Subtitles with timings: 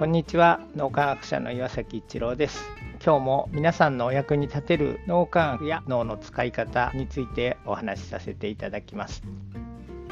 [0.00, 0.60] こんにちは。
[0.76, 2.64] 脳科学者の岩崎一郎です。
[3.04, 9.22] 今日も皆さんのお役に立てる脳科学や脳の使い方についてお話しさせていただきます。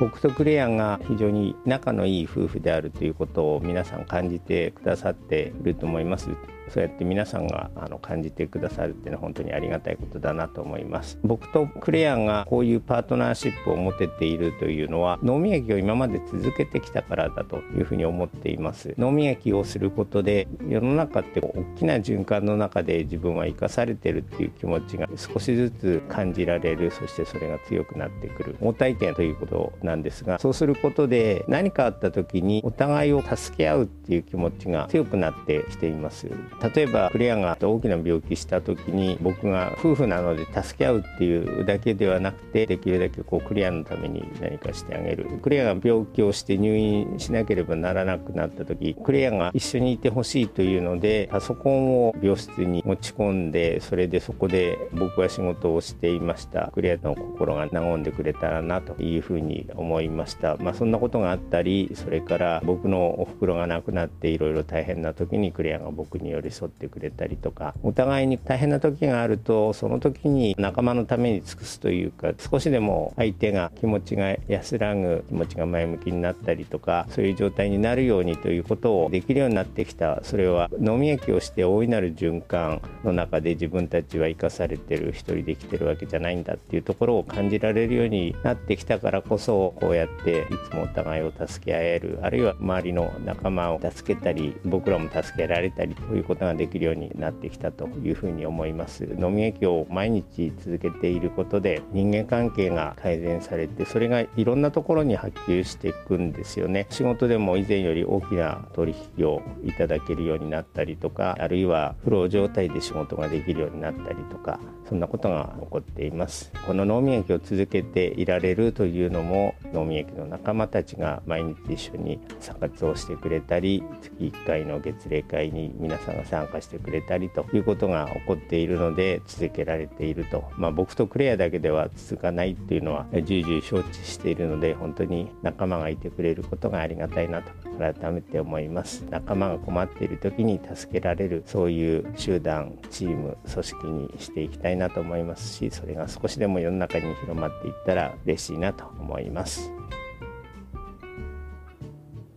[0.00, 6.30] 僕とクレアンが非常に仲のいい夫婦であるということを皆さん感じてくださっていると思います。
[6.68, 11.18] そうやって皆さんがあの感じてくださるっていうのは本当にありがたいことだなと思います。
[11.22, 18.94] 僕とクレアがこういうパートナーシップを持てているというのは脳磨きを今まで続けてきたからだというふうに思っています。
[18.98, 28.56] 脳磨きをすることで世の中って大きな循環の中で自分は生かされてるっていう気持ちが少しずつ感じられるそしてそれが強くなってくる。
[28.60, 36.28] 応体験ということなんですがそうすることで何かあった時にお互いを助け合うっていう気持ちが強くなってきています。
[36.62, 45.26] 例えばクレアが大きな病気した時に僕が夫婦なので助け合うっていうだけではなくてできるだけこうクレアのために何かしてあげる。
[45.42, 56.70] クレアが病気をして入院しなければならなくなった時クレアが一緒にいてほしいというのでパソコンを病室に持ち込んでそれでそこで僕は仕事をしていました。
[56.74, 60.56] クレアの心が和んでくれたらなというふうに思いました。
[60.56, 80.06] まあそんなことがあったりそれから僕のお袋が亡くなっていろいろ大変な時にクレアが僕に寄り添ってくれたりとかお互いに大変な時があるとその時に仲間のために尽くすというか少しでも相手が気持ちが安らぐ気持ちが前向きになったりとかそういう状態になるようにということをできるようになってきた。
[80.22, 99.04] それは飲み焼きをして大いなる循環の中で自分たちは生かされてる一人で生きてるわけじゃないんだっていうところを感じられるようになってきたからこそこうやっていつもお互いを助け合えるあるいは周りの仲間を助けたり僕らも助けられたりということができるようになってきたというふうに思います。
[99.18, 106.86] 飲み液を毎日続けていることで人間関係が改善されてそれがいろんなところに波及していくんですよね。
[106.90, 116.52] 仕事でも以前より大きな取引をいただけるようになったりとかあるいはフロー状態で仕事ができるようになったりとかそんなことが起こっています。
[116.66, 139.04] この脳み液を続けていられるというのも脳み液の仲間たちが毎日一緒に生活をしてくれたり月1回の月例会に皆さんが参加してくれたりということが起こっているので続けられていると、まあ、僕とクレアだけでは続かないっていうのは重々承知しているので本当に仲間がいてくれることがありがたいなと改めて思います。
[139.10, 149.70] 仲間が困っている時に助けられるそういう集団チーム組織にしていきたいなと思いますしそれが少しでも世の中に広まっていったら嬉しいなと思います。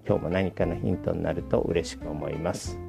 [0.08, 2.89] 今日も何かのヒントになると嬉しく思います。